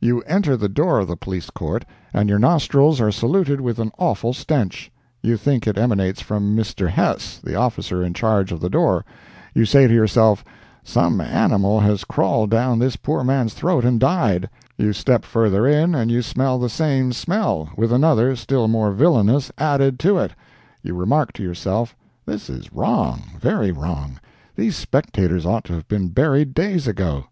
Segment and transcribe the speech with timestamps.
[0.00, 1.84] You enter the door of the Police Court,
[2.14, 4.90] and your nostrils are saluted with an awful stench;
[5.22, 6.88] you think it emanates from Mr.
[6.88, 9.04] Hess, the officer in charge of the door;
[9.52, 10.42] you say to yourself,
[10.82, 15.94] "Some animal has crawled down this poor man's throat and died"; you step further in,
[15.94, 20.32] and you smell the same smell, with another, still more villainous, added to it;
[20.82, 24.20] you remark to yourself, "This is wrong—very wrong;
[24.54, 27.26] these spectators ought to have been buried days ago."